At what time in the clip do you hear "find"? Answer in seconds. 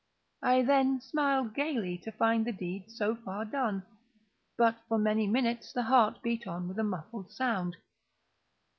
2.11-2.43